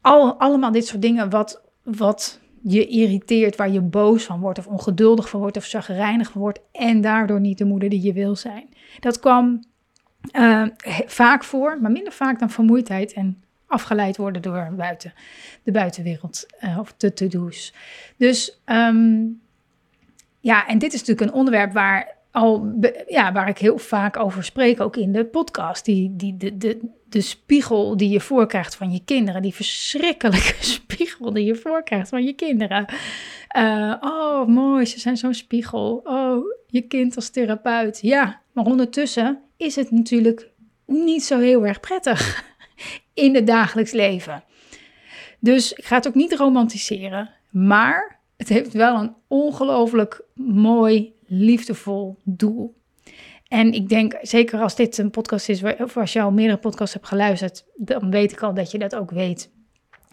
[0.01, 4.67] al, allemaal dit soort dingen wat, wat je irriteert, waar je boos van wordt, of
[4.67, 8.35] ongeduldig van wordt, of zagrijnig van wordt, en daardoor niet de moeder die je wil
[8.35, 8.69] zijn.
[8.99, 9.63] Dat kwam
[10.31, 10.65] uh,
[11.05, 15.13] vaak voor, maar minder vaak dan vermoeidheid en afgeleid worden door buiten,
[15.63, 17.73] de buitenwereld uh, of de to-do's.
[18.17, 19.41] Dus um,
[20.39, 22.77] ja, en dit is natuurlijk een onderwerp waar, al,
[23.07, 25.85] ja, waar ik heel vaak over spreek, ook in de podcast.
[25.85, 26.79] Die, die, de, de,
[27.09, 32.23] de spiegel die je voorkrijgt van je kinderen, die verschrikkelijke spiegel die je voorkrijgt van
[32.23, 32.85] je kinderen.
[33.57, 36.01] Uh, oh, mooi, ze zijn zo'n spiegel.
[36.03, 37.99] Oh, je kind als therapeut.
[38.01, 40.49] Ja, maar ondertussen is het natuurlijk
[40.85, 42.43] niet zo heel erg prettig
[43.13, 44.43] in het dagelijks leven.
[45.39, 52.19] Dus ik ga het ook niet romantiseren, maar het heeft wel een ongelooflijk mooi, liefdevol
[52.23, 52.81] doel.
[53.47, 56.93] En ik denk, zeker als dit een podcast is, of als je al meerdere podcasts
[56.93, 59.51] hebt geluisterd, dan weet ik al dat je dat ook weet.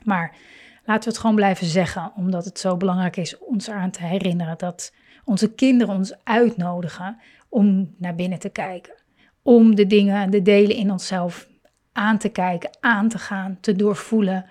[0.03, 0.37] Maar
[0.85, 4.59] laten we het gewoon blijven zeggen, omdat het zo belangrijk is ons eraan te herinneren
[4.59, 4.93] dat
[5.25, 7.19] onze kinderen ons uitnodigen
[7.51, 8.95] om naar binnen te kijken.
[9.43, 11.49] Om de dingen en de delen in onszelf
[11.93, 14.47] aan te kijken, aan te gaan, te doorvoelen,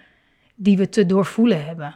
[0.55, 1.95] die we te doorvoelen hebben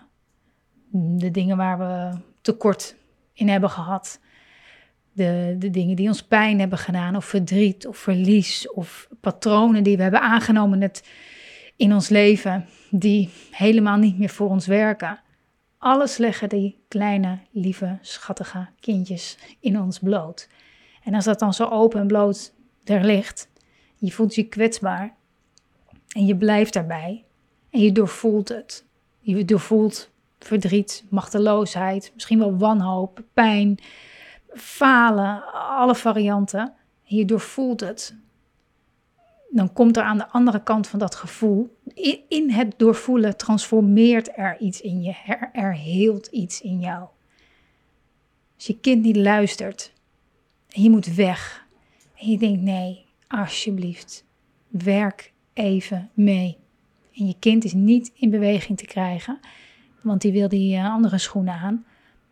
[0.93, 2.95] de dingen waar we tekort
[3.33, 4.19] in hebben gehad.
[5.11, 9.97] De, de dingen die ons pijn hebben gedaan, of verdriet, of verlies, of patronen die
[9.97, 11.09] we hebben aangenomen het,
[11.75, 15.19] in ons leven, die helemaal niet meer voor ons werken.
[15.77, 20.49] Alles leggen die kleine, lieve, schattige kindjes in ons bloot.
[21.03, 23.49] En als dat dan zo open en bloot er ligt,
[23.95, 25.15] je voelt je kwetsbaar
[26.15, 27.23] en je blijft daarbij
[27.69, 28.85] en je doorvoelt het.
[29.19, 33.79] Je doorvoelt verdriet, machteloosheid, misschien wel wanhoop, pijn,
[34.53, 36.73] falen, alle varianten.
[37.07, 38.15] En je doorvoelt het.
[39.49, 41.77] Dan komt er aan de andere kant van dat gevoel,
[42.27, 47.07] in, het doorvoelen transformeert er iets in je, er, er heelt iets in jou.
[48.55, 49.93] Als je kind niet luistert
[50.81, 51.67] je moet weg
[52.15, 54.25] en je denkt nee, alsjeblieft,
[54.67, 56.57] werk even mee.
[57.15, 59.39] En je kind is niet in beweging te krijgen
[60.03, 61.85] want die wil die eh, andere schoenen aan.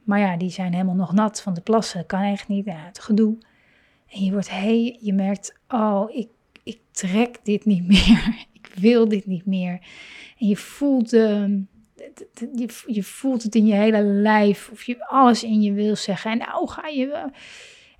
[0.04, 2.06] Maar ja, die zijn helemaal nog nat van de plassen.
[2.06, 2.66] Kan echt niet.
[2.66, 3.38] Ja, het gedoe.
[4.10, 6.28] En je wordt, hey, je merkt, oh, ik,
[6.64, 8.46] ik trek dit niet meer.
[8.54, 9.80] ik wil dit niet meer.
[10.38, 11.48] En je voelt, uh,
[12.56, 14.70] je, je voelt het in je hele lijf.
[14.72, 16.32] Of je alles in je wil zeggen.
[16.32, 17.30] En nou ga je.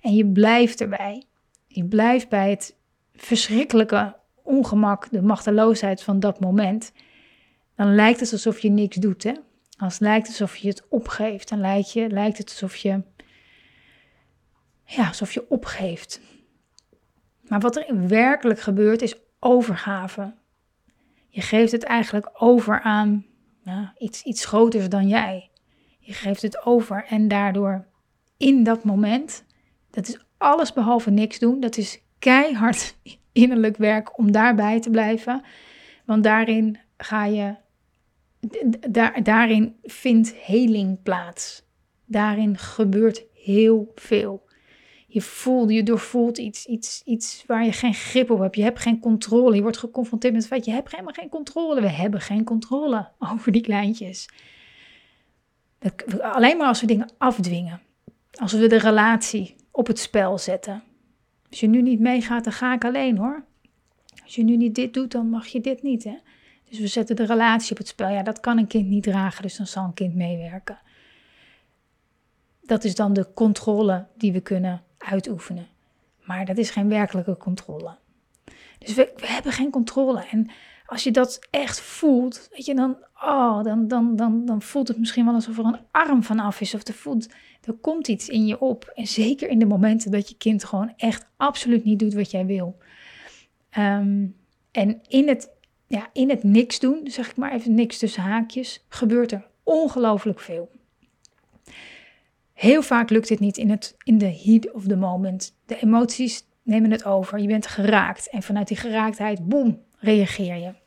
[0.02, 1.24] En je blijft erbij.
[1.66, 2.76] Je blijft bij het
[3.14, 6.92] verschrikkelijke ongemak, de machteloosheid van dat moment.
[7.74, 9.32] Dan lijkt het alsof je niks doet, hè?
[9.76, 13.02] Als het lijkt alsof je het opgeeft, dan lijkt, je, lijkt het alsof je,
[14.84, 16.20] ja, alsof je opgeeft.
[17.42, 20.34] Maar wat er werkelijk gebeurt is overgave.
[21.28, 23.26] Je geeft het eigenlijk over aan
[23.62, 25.50] ja, iets, iets groters dan jij.
[25.98, 27.86] Je geeft het over en daardoor
[28.36, 29.44] in dat moment,
[29.92, 31.60] dat is alles behalve niks doen.
[31.60, 32.96] Dat is keihard
[33.32, 35.42] innerlijk werk om daarbij te blijven.
[36.04, 37.54] Want daarin ga je
[38.88, 41.62] daar, daarin vindt heling plaats.
[42.04, 44.50] Daarin gebeurt heel veel.
[45.06, 48.56] Je voelt, je doorvoelt iets, iets, iets waar je geen grip op hebt.
[48.56, 49.54] Je hebt geen controle.
[49.54, 51.80] Je wordt geconfronteerd met het feit, je hebt helemaal geen controle.
[51.80, 54.28] We hebben geen controle over die kleintjes.
[56.20, 57.80] Alleen maar als we dingen afdwingen.
[58.32, 60.82] Als we de relatie op het spel zetten.
[61.50, 63.44] Als je nu niet meegaat, dan ga ik alleen hoor.
[64.24, 66.18] Als je nu niet dit doet, dan mag je dit niet hè.
[66.68, 68.08] Dus we zetten de relatie op het spel.
[68.08, 70.78] Ja, dat kan een kind niet dragen, dus dan zal een kind meewerken.
[72.62, 75.66] Dat is dan de controle die we kunnen uitoefenen.
[76.24, 77.96] Maar dat is geen werkelijke controle.
[78.78, 80.24] Dus we, hebben geen controle.
[80.30, 80.50] En
[80.92, 84.98] als je dat echt voelt, weet je, dan, oh, dan, dan, dan, dan voelt het
[84.98, 86.74] misschien wel alsof er een arm vanaf is.
[86.74, 87.28] Of er, voelt,
[87.62, 88.92] er komt iets in je op.
[88.94, 92.46] En zeker in de momenten dat je kind gewoon echt absoluut niet doet wat jij
[92.46, 92.78] wil.
[93.70, 94.26] Ehm,
[94.70, 95.50] en in het
[95.86, 100.40] ja, in het niks doen, zeg ik maar even niks tussen haakjes, gebeurt er ongelooflijk
[100.40, 100.70] veel.
[102.52, 105.54] Heel vaak lukt dit niet in, het, in de heat of the moment.
[105.66, 107.38] De emoties, nemen het over.
[107.38, 108.30] Je bent geraakt.
[108.30, 110.81] En vanuit die geraaktheid, boem, reageer je.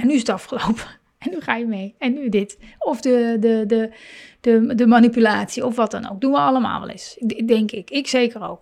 [0.00, 0.84] En nu is het afgelopen.
[1.18, 1.94] En nu ga je mee.
[1.98, 2.58] En nu dit.
[2.78, 3.92] Of de, de, de,
[4.40, 6.20] de, de manipulatie, of wat dan ook.
[6.20, 7.16] Doen we allemaal wel eens.
[7.46, 7.90] Denk ik.
[7.90, 8.60] Ik zeker ook.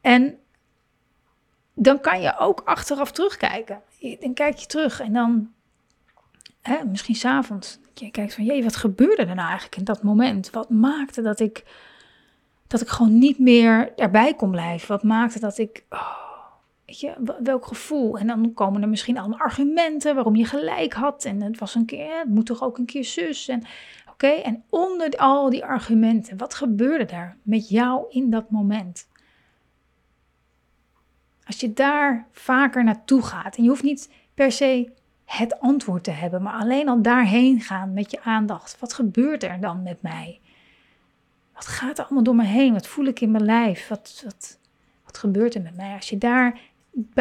[0.00, 0.38] En
[1.74, 3.82] dan kan je ook achteraf terugkijken.
[4.20, 5.50] Dan kijk je terug en dan,
[6.60, 10.50] hè, misschien s'avonds, je kijkt van, jee, wat gebeurde er nou eigenlijk in dat moment?
[10.50, 11.64] Wat maakte dat ik,
[12.66, 14.88] dat ik gewoon niet meer erbij kon blijven?
[14.88, 16.21] Wat maakte dat ik, oh,
[17.42, 18.18] welk gevoel?
[18.18, 21.24] En dan komen er misschien allemaal argumenten waarom je gelijk had.
[21.24, 23.48] En het was een keer, het moet toch ook een keer zus.
[23.48, 23.62] En
[24.10, 29.08] oké, en onder al die argumenten, wat gebeurde daar met jou in dat moment?
[31.46, 34.90] Als je daar vaker naartoe gaat en je hoeft niet per se
[35.24, 38.76] het antwoord te hebben, maar alleen al daarheen gaan met je aandacht.
[38.78, 40.40] Wat gebeurt er dan met mij?
[41.54, 42.72] Wat gaat er allemaal door me heen?
[42.72, 43.88] Wat voel ik in mijn lijf?
[43.88, 44.58] Wat, wat,
[45.04, 45.94] wat gebeurt er met mij?
[45.94, 46.60] Als je daar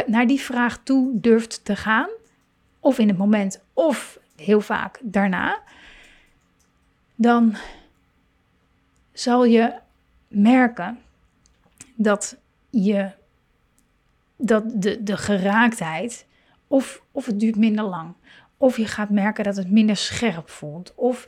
[0.05, 2.10] naar die vraag toe durft te gaan,
[2.79, 5.60] of in het moment, of heel vaak daarna,
[7.15, 7.55] dan
[9.13, 9.73] zal je
[10.27, 10.99] merken
[11.95, 12.38] dat
[12.69, 13.12] je
[14.36, 16.25] dat de, de geraaktheid,
[16.67, 18.13] of, of het duurt minder lang,
[18.57, 21.27] of je gaat merken dat het minder scherp voelt, of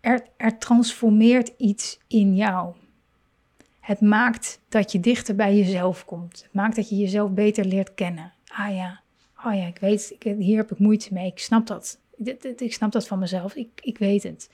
[0.00, 2.74] er, er transformeert iets in jou.
[3.86, 6.42] Het maakt dat je dichter bij jezelf komt.
[6.42, 8.32] Het maakt dat je jezelf beter leert kennen.
[8.48, 9.00] Ah ja,
[9.44, 11.26] oh ja, ik weet, ik, hier heb ik moeite mee.
[11.26, 12.00] Ik snap dat.
[12.56, 13.54] Ik snap dat van mezelf.
[13.54, 14.50] Ik, ik weet het.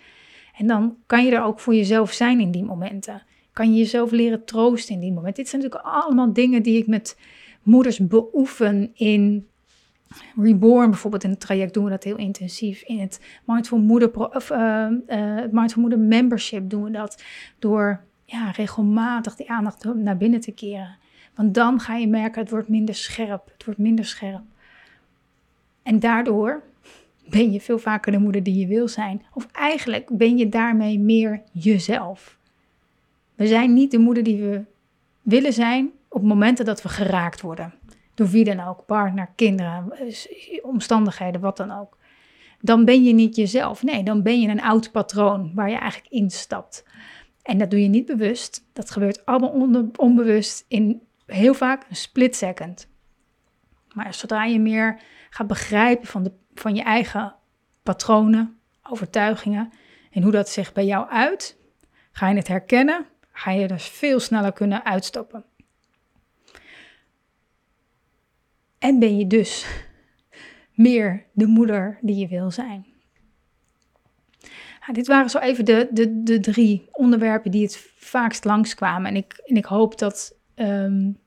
[0.56, 3.22] En dan kan je er ook voor jezelf zijn in die momenten.
[3.52, 5.42] Kan je jezelf leren troosten in die momenten.
[5.42, 7.18] Dit zijn natuurlijk allemaal dingen die ik met
[7.62, 9.46] moeders beoefen in
[10.36, 12.82] Reborn bijvoorbeeld in het traject doen we dat heel intensief.
[12.82, 17.22] In het Mindful Moeder, of, uh, uh, Mindful Moeder Membership doen we dat
[17.58, 20.96] door ja, regelmatig die aandacht naar binnen te keren.
[21.34, 23.50] Want dan ga je merken, het wordt minder scherp.
[23.52, 24.42] Het wordt minder scherp.
[25.82, 26.62] En daardoor
[27.30, 29.22] ben je veel vaker de moeder die je wil zijn.
[29.34, 32.38] Of eigenlijk ben je daarmee meer jezelf.
[33.34, 34.64] We zijn niet de moeder die we
[35.22, 37.74] willen zijn op momenten dat we geraakt worden.
[38.14, 39.92] Door wie dan ook, partner, kinderen,
[40.62, 41.98] omstandigheden, wat dan ook.
[42.60, 43.82] Dan ben je niet jezelf.
[43.82, 46.84] Nee, dan ben je een oud patroon waar je eigenlijk instapt.
[47.42, 48.64] En dat doe je niet bewust.
[48.72, 52.88] Dat gebeurt allemaal onbewust in heel vaak een split second.
[53.92, 55.00] Maar zodra je meer
[55.30, 57.34] gaat begrijpen van, de, van je eigen
[57.82, 59.72] patronen, overtuigingen
[60.10, 61.58] en hoe dat zich bij jou uit,
[62.12, 65.44] ga je het herkennen, ga je er veel sneller kunnen uitstappen.
[68.78, 69.66] En ben je dus
[70.74, 72.91] meer de moeder die je wil zijn.
[74.92, 79.10] Dit waren zo even de, de, de drie onderwerpen die het vaakst langskwamen.
[79.10, 80.36] En ik, en ik hoop dat.
[80.54, 81.20] Um,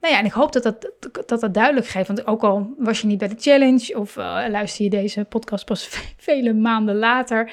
[0.00, 0.90] nou ja, en ik hoop dat dat,
[1.26, 2.06] dat dat duidelijk geeft.
[2.06, 5.64] Want ook al was je niet bij de challenge of uh, luister je deze podcast
[5.64, 7.52] pas vele maanden later.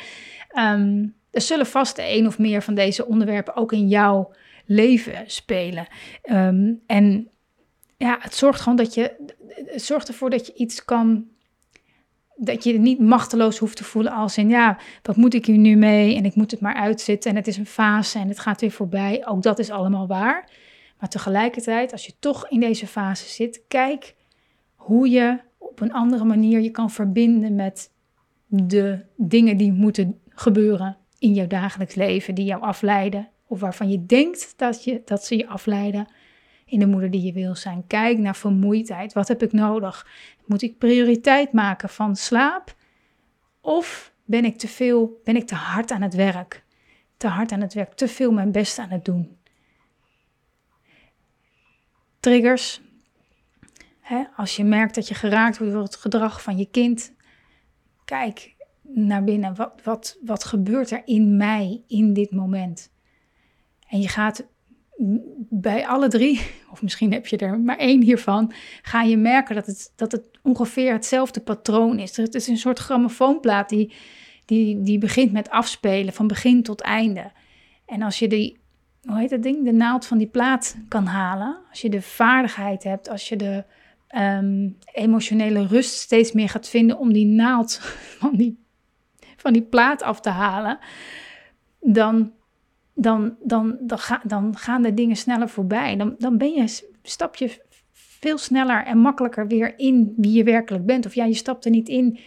[0.58, 4.32] Um, er zullen vast een of meer van deze onderwerpen ook in jouw
[4.66, 5.88] leven spelen.
[6.86, 7.30] En
[7.98, 9.32] ja, het zorgt gewoon dat je,
[9.66, 11.28] het zorgt ervoor dat je iets kan,
[12.42, 15.76] dat je niet machteloos hoeft te voelen als in, ja, wat moet ik hier nu
[15.76, 18.62] mee en ik moet het maar uitzitten en het is een fase en het gaat
[18.62, 19.28] weer voorbij.
[19.28, 20.50] Ook dat is allemaal waar.
[21.00, 24.16] Maar tegelijkertijd, als je toch in deze fase zit, kijk
[24.76, 27.92] hoe je op een andere manier je kan verbinden met
[28.48, 34.06] de dingen die moeten gebeuren in jouw dagelijks leven, die jou afleiden of waarvan je
[34.06, 36.08] denkt dat, je, dat ze je afleiden
[36.70, 37.88] in de moeder die je wil zijn.
[37.88, 39.14] Kijk naar vermoeidheid.
[39.14, 40.08] Wat heb ik nodig?
[40.46, 42.76] Moet ik prioriteit maken van slaap?
[43.62, 46.64] Of ben ik te veel, ben ik te hard aan het werk?
[47.18, 49.38] Te hard aan het werk, te veel mijn best aan het doen.
[52.20, 52.82] Triggers.
[54.36, 57.14] als je merkt dat je geraakt wordt door het gedrag van je kind,
[58.06, 59.56] kijk naar binnen.
[59.56, 62.92] Wat, wat, wat gebeurt er in mij in dit moment?
[63.88, 64.48] En je gaat
[65.50, 69.66] bij alle drie, of misschien heb je er maar één hiervan, ga je merken dat
[69.66, 72.18] het, dat het ongeveer hetzelfde patroon is.
[72.18, 73.94] Het is een soort grammofoonplaat die,
[74.46, 77.32] die, die begint met afspelen van begin tot einde.
[77.86, 78.60] En als je die,
[79.02, 82.84] hoe heet dat ding, de naald van die plaat kan halen, als je de vaardigheid
[82.84, 83.64] hebt, als je de
[84.18, 87.80] um, emotionele rust steeds meer gaat vinden om die naald
[88.20, 88.64] van die,
[89.38, 90.80] van die plaat af te halen,
[91.80, 92.32] dan
[93.02, 95.96] dan, dan, dan, dan gaan de dingen sneller voorbij.
[95.96, 97.62] Dan, dan ben je, stap je
[98.20, 101.06] veel sneller en makkelijker weer in wie je werkelijk bent.
[101.06, 102.20] Of ja, je stapt er niet in.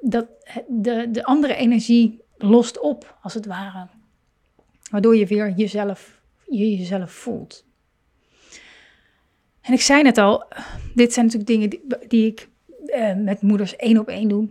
[0.00, 0.26] Dat
[0.68, 3.86] de, de andere energie lost op, als het ware.
[4.90, 7.66] Waardoor je weer jezelf, je jezelf voelt.
[9.60, 10.44] En ik zei net al,
[10.94, 12.48] dit zijn natuurlijk dingen die, die ik
[12.86, 14.48] uh, met moeders één op één doe.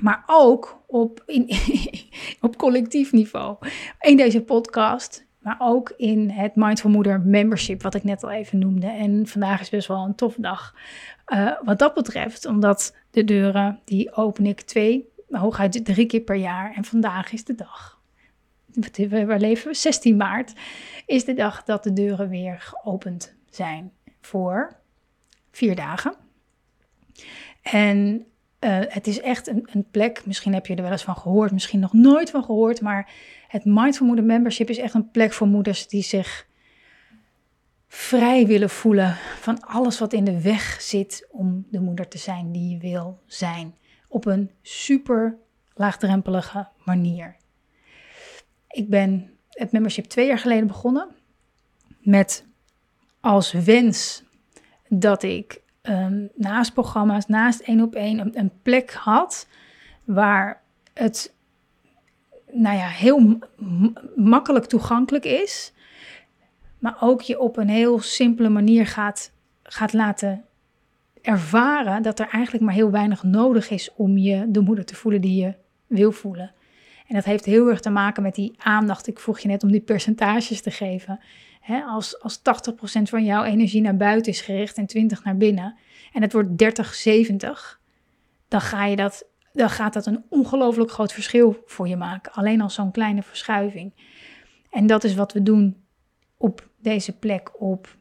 [0.00, 1.50] Maar ook op, in,
[2.40, 3.56] op collectief niveau.
[4.00, 8.58] In deze podcast, maar ook in het Mindful Moeder Membership, wat ik net al even
[8.58, 8.86] noemde.
[8.86, 10.74] En vandaag is best wel een toffe dag
[11.26, 16.36] uh, wat dat betreft, omdat de deuren, die open ik twee, hooguit drie keer per
[16.36, 16.74] jaar.
[16.74, 18.00] En vandaag is de dag.
[19.10, 19.74] Waar leven we?
[19.74, 20.52] 16 maart
[21.06, 24.76] is de dag dat de deuren weer geopend zijn voor
[25.50, 26.14] vier dagen.
[27.62, 28.26] En
[28.64, 31.52] uh, het is echt een, een, plek, misschien heb je er wel eens van gehoord,
[31.52, 33.10] misschien nog nooit van gehoord, maar
[33.48, 36.46] het Mindful Moeder Membership is echt een plek voor moeders die zich
[37.88, 42.52] vrij willen voelen van alles wat in de weg zit om de moeder te zijn
[42.52, 43.74] die je wil zijn.
[44.08, 45.36] Op een super
[45.74, 47.36] laagdrempelige manier.
[48.68, 51.08] Ik ben het membership twee jaar geleden begonnen
[51.98, 52.46] met
[53.20, 54.22] als wens
[54.88, 59.48] dat ik um, naast programma's, naast één op één, een, een, plek had
[60.04, 61.34] waar het
[62.50, 63.38] nou ja, heel
[64.16, 65.72] makkelijk toegankelijk is,
[66.78, 70.44] maar ook je op een heel simpele manier gaat, gaat laten
[71.20, 75.20] ervaren dat er eigenlijk maar heel weinig nodig is om je de moeder te voelen
[75.20, 75.54] die je
[75.86, 76.52] wil voelen.
[77.06, 79.06] En dat heeft heel erg te maken met die aandacht.
[79.06, 81.20] Ik vroeg je net om die percentages te geven.
[81.86, 82.42] Als, als 80%
[83.02, 85.76] van jouw energie naar buiten is gericht en 20% naar binnen,
[86.12, 87.80] en het wordt 30-70,
[88.48, 92.32] dan, ga je dat, dan gaat dat een ongelooflijk groot verschil voor je maken.
[92.32, 93.92] Alleen al zo'n kleine verschuiving.
[94.70, 95.76] En dat is wat we doen
[96.36, 97.96] op deze plek op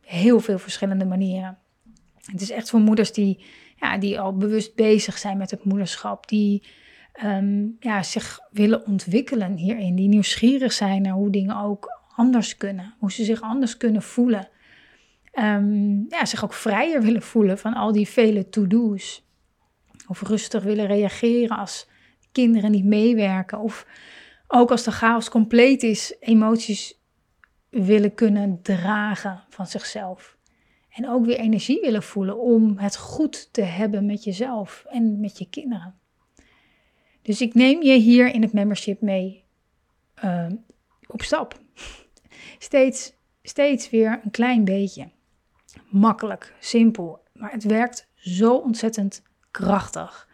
[0.00, 1.58] heel veel verschillende manieren.
[2.24, 3.44] Het is echt voor moeders die,
[3.76, 6.62] ja, die al bewust bezig zijn met het moederschap, die
[7.12, 9.94] Ehm, ja, zich willen ontwikkelen hierin.
[9.94, 12.94] Die nieuwsgierig zijn naar hoe dingen ook anders kunnen.
[12.98, 14.48] Hoe ze zich anders kunnen voelen.
[15.38, 19.26] Um, ja, zich ook vrijer willen voelen van al die vele to-do's.
[20.08, 21.88] Of rustig willen reageren als
[22.32, 23.58] kinderen niet meewerken.
[23.58, 23.86] Of
[24.46, 27.00] ook als de chaos compleet is, emoties
[27.68, 30.36] willen kunnen dragen van zichzelf.
[30.90, 35.38] En ook weer energie willen voelen om het goed te hebben met jezelf en met
[35.38, 35.94] je kinderen.
[37.22, 39.44] Dus ik neem je hier in het membership mee
[40.24, 40.46] uh,
[41.06, 41.60] op stap.
[42.62, 45.10] Steeds, steeds weer een klein beetje.
[45.90, 50.28] Makkelijk, simpel, maar het werkt zo ontzettend krachtig.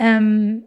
[0.00, 0.66] Um,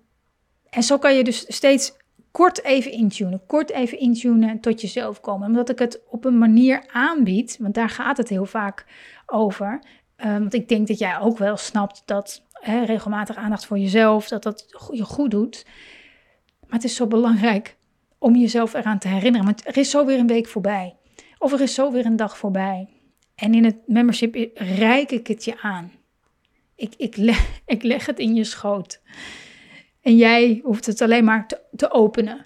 [0.69, 1.97] en zo kan je dus steeds
[2.31, 5.47] kort even intunen, kort even intunen tot jezelf komen.
[5.47, 8.85] Omdat ik het op een manier aanbied, want daar gaat het heel vaak
[9.25, 9.83] over.
[10.17, 14.27] Um, want ik denk dat jij ook wel snapt dat hè, regelmatig aandacht voor jezelf,
[14.27, 15.65] dat dat je goed doet.
[16.59, 17.75] Maar het is zo belangrijk
[18.23, 19.45] om jezelf eraan te herinneren.
[19.45, 20.95] Want er is zo weer een week voorbij.
[21.37, 22.87] Of er is zo weer een dag voorbij.
[23.35, 25.91] En in het membership reik ik het je aan.
[26.75, 29.01] Ik, ik, leg, ik leg het in je schoot.
[30.01, 32.45] En jij hoeft het alleen maar te, te openen.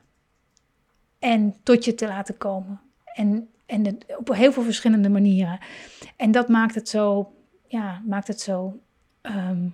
[1.19, 2.81] En tot je te laten komen.
[3.03, 5.59] En, en op heel veel verschillende manieren.
[6.15, 7.33] En dat maakt het zo,
[7.67, 8.79] ja, maakt het zo
[9.21, 9.73] um,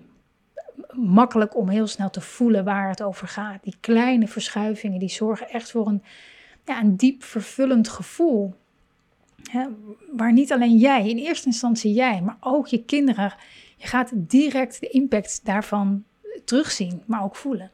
[0.92, 3.64] makkelijk om heel snel te voelen waar het over gaat.
[3.64, 6.04] Die kleine verschuivingen die zorgen echt voor een,
[6.66, 8.54] ja, een diep vervullend gevoel.
[10.12, 13.34] waar niet alleen jij, in eerste instantie jij, maar ook je kinderen,
[13.78, 16.04] je gaat direct de impact daarvan
[16.46, 17.72] terugzien, maar ook voelen.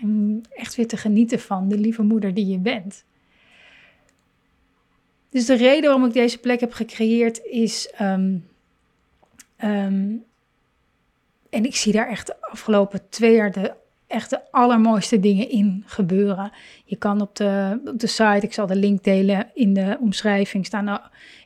[0.00, 3.04] En echt weer te genieten van de lieve moeder die je bent.
[5.30, 8.44] Dus de reden waarom ik deze plek heb gecreëerd is um,
[11.54, 13.74] en ik zie daar echt de afgelopen twee jaar de
[14.06, 16.52] echt de allermooiste dingen in gebeuren.
[16.84, 20.66] Je kan op de, op de site, ik zal de link delen in de omschrijving,
[20.66, 20.88] staan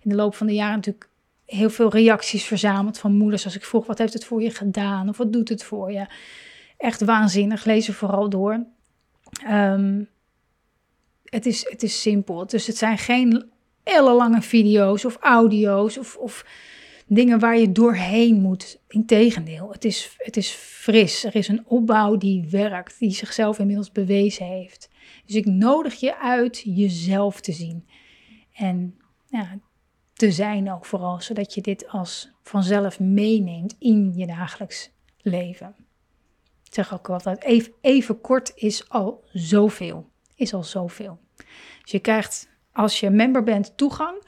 [0.03, 1.09] in de loop van de jaren natuurlijk
[1.47, 3.45] heel veel reacties verzameld van moeders.
[3.45, 5.09] Als ik vroeg, wat heeft het voor je gedaan?
[5.09, 6.07] Of wat doet het voor je?
[6.77, 8.65] Echt waanzinnig, lees er vooral door.
[9.47, 10.03] Ehm,
[11.25, 12.47] het, is, het is simpel.
[12.47, 13.51] Dus het zijn geen
[13.83, 16.45] ellenlange video's of audio's of, of
[17.09, 18.81] dingen waar je doorheen moet.
[18.89, 21.25] Integendeel, het is, het is fris.
[21.25, 24.89] Er is een opbouw die werkt, die zichzelf inmiddels bewezen heeft.
[25.27, 27.89] Dus ik nodig je uit jezelf te zien.
[28.53, 29.59] En ja,
[30.13, 35.75] te zijn ook vooral, zodat je dit als vanzelf meeneemt in je dagelijks leven.
[36.65, 40.09] Ik zeg ook altijd, even, even kort is al zoveel.
[40.35, 41.19] Is al zoveel.
[41.83, 44.27] Dus je krijgt, als je member bent, toegang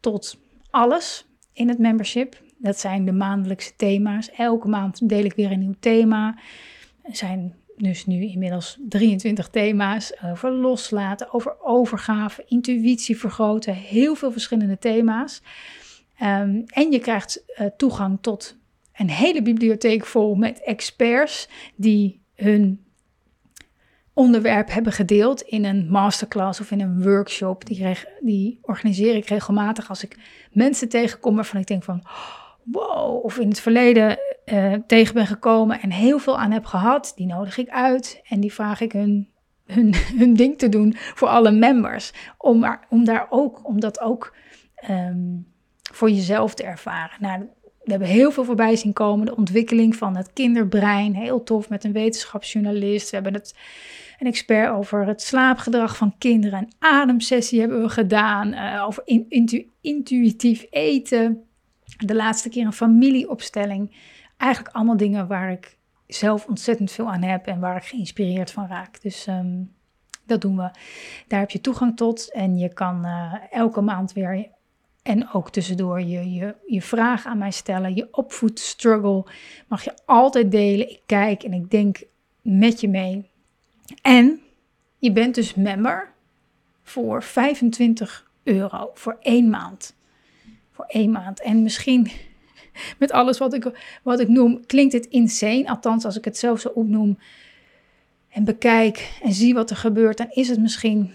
[0.00, 0.38] tot
[0.70, 1.27] alles
[1.58, 2.42] in het membership.
[2.58, 4.30] Dat zijn de maandelijkse thema's.
[4.30, 6.38] Elke maand deel ik weer een nieuw thema.
[7.02, 13.74] Er zijn dus nu inmiddels 23 thema's over loslaten, over overgave, intuïtie vergroten.
[13.74, 15.42] Heel veel verschillende thema's.
[16.18, 18.56] Ehm, en je krijgt uh, toegang tot
[18.96, 22.84] een hele bibliotheek vol met experts die hun
[24.18, 27.66] onderwerp hebben gedeeld in een masterclass of in een workshop.
[27.66, 30.16] Die, die organiseer ik regelmatig als ik
[30.52, 32.02] mensen tegenkom waarvan ik denk van
[32.62, 37.12] wow, of in het verleden uh, tegen ben gekomen en heel veel aan heb gehad.
[37.16, 39.28] Die nodig ik uit en die vraag ik hun,
[39.66, 42.12] hun, hun ding te doen voor alle members.
[42.38, 44.34] Om, om, daar ook, om dat ook
[44.90, 45.46] um,
[45.92, 47.16] voor jezelf te ervaren.
[47.20, 47.48] Nou,
[47.82, 49.26] we hebben heel veel voorbij zien komen.
[49.26, 53.10] De ontwikkeling van het kinderbrein, heel tof met een wetenschapsjournalist.
[53.10, 53.54] We hebben het,
[54.18, 56.58] een expert over het slaapgedrag van kinderen.
[56.58, 58.52] Een ademsessie hebben we gedaan.
[58.52, 61.42] Uh, over intu intuïtief eten.
[61.96, 63.96] De laatste keer een familieopstelling.
[64.36, 68.66] Eigenlijk allemaal dingen waar ik zelf ontzettend veel aan heb en waar ik geïnspireerd van
[68.66, 69.02] raak.
[69.02, 69.72] Dus um,
[70.26, 70.70] dat doen we.
[71.28, 74.48] Daar heb je toegang tot en je kan uh, elke maand weer
[75.02, 79.26] en ook tussendoor je, je, je vraag aan mij stellen, je opvoedstruggle
[79.68, 80.90] mag je altijd delen.
[80.90, 82.02] Ik kijk en ik denk
[82.42, 83.30] met je mee.
[84.02, 84.40] En
[84.98, 86.12] je bent dus member
[86.82, 89.94] voor 25 euro voor één maand.
[90.70, 91.40] Voor één maand.
[91.40, 92.10] En misschien
[92.98, 93.70] met alles wat ik,
[94.02, 95.68] wat ik noem, klinkt het insane.
[95.68, 97.18] Althans, als ik het zelf zo opnoem
[98.28, 101.14] en bekijk en zie wat er gebeurt, dan is het misschien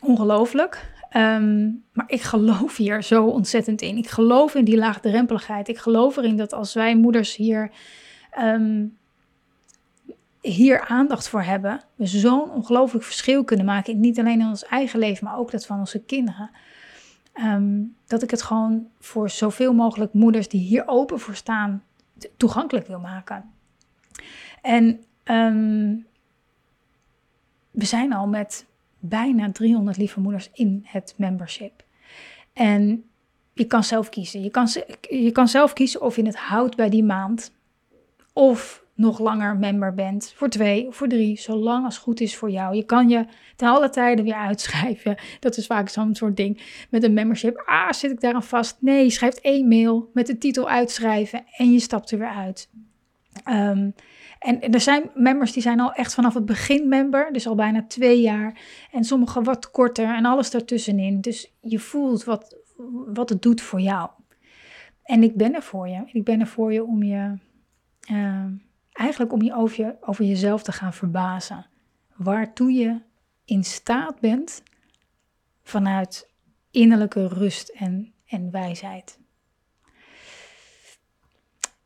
[0.00, 0.88] ongelooflijk.
[1.10, 3.96] Ehm, maar ik geloof hier zo ontzettend in.
[3.96, 5.68] Ik geloof in die laagdrempeligheid.
[5.68, 7.70] Ik geloof erin dat als wij moeders hier,
[8.38, 8.98] um,
[10.40, 14.00] hier aandacht voor hebben, we zo'n ongelooflijk verschil kunnen maken.
[14.00, 16.50] Niet alleen in ons eigen leven, maar ook dat van onze kinderen.
[17.32, 21.82] Ehm, dat ik het gewoon voor zoveel mogelijk moeders die hier open voor staan,
[22.36, 23.50] toegankelijk wil maken.
[24.62, 25.04] En
[27.70, 28.66] we zijn al met
[28.98, 31.84] bijna 300 lieve moeders in het membership.
[32.52, 33.04] En
[33.52, 34.42] je kan zelf kiezen.
[34.42, 34.68] Je kan,
[35.00, 37.52] je kan zelf kiezen of je het houdt bij die maand.
[38.32, 40.32] Of nog langer member bent.
[40.36, 41.38] Voor twee voor drie.
[41.38, 42.74] Zolang als goed is voor jou.
[42.74, 43.26] Je kan je
[43.56, 45.16] ten alle tijden weer uitschrijven.
[45.40, 46.60] Dat is vaak zo'n soort ding.
[46.90, 47.62] Met een membership.
[47.66, 48.76] Ah, zit ik daar aan vast?
[48.80, 51.44] Nee, schrijft één mail met de titel uitschrijven.
[51.56, 52.68] En je stapt er weer uit.
[53.48, 53.94] Um,
[54.38, 57.84] en er zijn members die zijn al echt vanaf het begin member, dus al bijna
[57.86, 58.60] twee jaar.
[58.92, 61.20] En sommige wat korter en alles daartussenin.
[61.20, 62.56] Dus je voelt wat,
[63.06, 64.10] wat het doet voor jou.
[65.02, 66.02] En ik ben er voor je.
[66.12, 67.38] Ik ben er voor je om je,
[68.12, 68.44] uh,
[69.00, 71.66] eigenlijk om je over, je over jezelf te gaan verbazen.
[72.16, 73.00] Waartoe je
[73.44, 74.62] in staat bent
[75.62, 76.30] vanuit
[76.70, 79.18] innerlijke rust en, en wijsheid.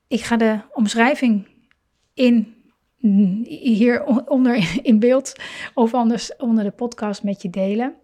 [0.06, 1.48] Ik ga de omschrijving
[2.14, 2.54] in,
[3.44, 4.54] hier onder
[4.90, 5.32] in beeld
[5.74, 7.94] of anders onder de podcast met je delen.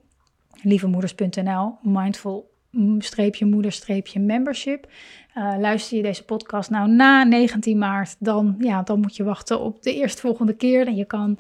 [0.63, 4.91] Lievemoeders.nl, mindful moeder-membership.
[5.37, 9.61] Uh, luister je deze podcast nou na 19 maart, dan, ja, dan moet je wachten
[9.61, 10.87] op de eerstvolgende keer.
[10.87, 11.39] En je kan in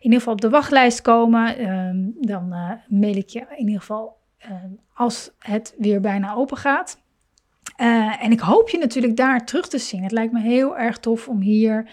[0.00, 1.60] ieder geval op de wachtlijst komen.
[1.60, 6.56] Uh, dan uh, mail ik je in ieder geval ehm, als het weer bijna open
[6.56, 7.00] gaat.
[7.80, 10.02] Uh, en ik hoop je natuurlijk daar terug te zien.
[10.02, 11.90] Het lijkt me heel erg tof om hier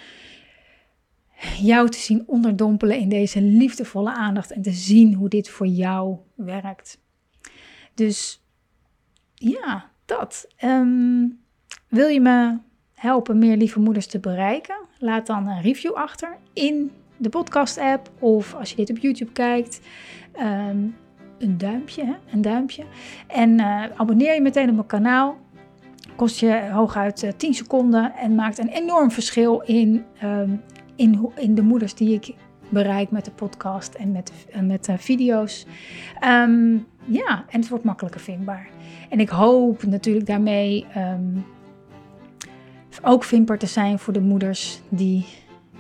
[1.60, 6.18] jou te zien onderdompelen in deze liefdevolle aandacht en te zien hoe dit voor jou
[6.36, 7.00] werkt.
[7.94, 8.44] Dus
[9.40, 10.48] ja, dat.
[10.64, 11.40] Um,
[11.88, 12.58] wil je me
[12.94, 14.76] helpen meer lieve moeders te bereiken?
[14.98, 19.80] Laat dan een review achter in de podcast-app of als je dit op YouTube kijkt.
[20.40, 20.96] Um,
[21.38, 22.14] een duimpje, hè?
[22.32, 22.84] een duimpje.
[23.28, 25.38] En uh, abonneer je meteen op mijn kanaal
[26.16, 30.62] kost je hooguit 10 eh, seconden en maakt een enorm verschil in, um,
[30.96, 32.36] in, in de moeders die ik
[32.70, 35.66] bereik met de podcast en met, uh, met de video's.
[36.24, 38.70] Um, ja, en het wordt makkelijker vindbaar.
[39.10, 41.46] En ik hoop natuurlijk daarmee um,
[43.02, 45.26] ook vindbaar te zijn voor de moeders die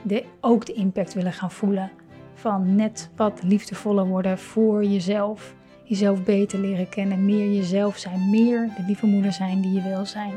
[0.02, 1.92] de, ook de impact willen gaan voelen
[2.34, 5.58] van net wat liefdevoller worden voor jezelf
[5.90, 10.06] jezelf beter leren kennen, meer jezelf zijn, meer de lieve moeder zijn die je wil
[10.06, 10.34] zijn.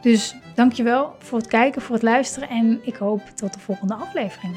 [0.00, 4.56] Dus dankjewel voor het kijken, voor het luisteren en ik hoop tot de volgende aflevering.